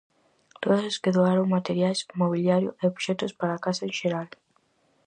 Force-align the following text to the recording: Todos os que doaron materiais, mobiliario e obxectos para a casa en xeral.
Todos 0.61 0.83
os 0.91 0.97
que 1.01 1.13
doaron 1.17 1.53
materiais, 1.57 1.99
mobiliario 2.21 2.71
e 2.81 2.83
obxectos 2.91 3.35
para 3.39 3.53
a 3.55 3.61
casa 3.65 3.83
en 3.87 3.93
xeral. 3.99 4.27